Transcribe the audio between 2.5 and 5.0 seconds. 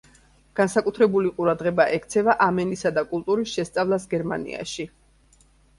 ენისა და კულტურის შესწავლას გერმანიაში.